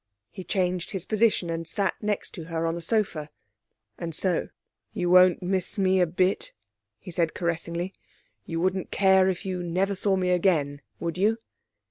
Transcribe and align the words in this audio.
He 0.31 0.43
changed 0.43 0.89
his 0.89 1.05
position 1.05 1.51
and 1.51 1.67
sat 1.67 1.93
next 2.01 2.31
to 2.31 2.45
her 2.45 2.65
on 2.65 2.73
the 2.73 2.81
sofa. 2.81 3.29
'And 3.99 4.15
so 4.15 4.49
you 4.93 5.11
won't 5.11 5.43
miss 5.43 5.77
me 5.77 6.01
a 6.01 6.07
bit,' 6.07 6.53
he 6.97 7.11
said 7.11 7.35
caressingly. 7.35 7.93
'You 8.43 8.61
wouldn't 8.61 8.89
care 8.89 9.29
if 9.29 9.45
you 9.45 9.61
never 9.61 9.93
saw 9.93 10.15
me 10.15 10.31
again, 10.31 10.81
would 10.99 11.19
you?' 11.19 11.37